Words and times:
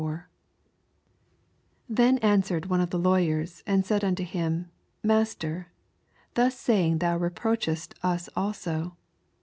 45 0.01 0.21
Then 1.87 2.17
answered 2.23 2.65
one 2.65 2.81
of 2.81 2.89
the 2.89 2.97
Law 2.97 3.17
yers, 3.19 3.61
and 3.67 3.85
said 3.85 4.03
unto 4.03 4.23
him, 4.23 4.71
Master, 5.03 5.67
thus 6.33 6.55
Baying 6.65 6.97
thou 7.01 7.19
repFoachest 7.19 7.93
us 8.03 8.27
also. 8.35 8.97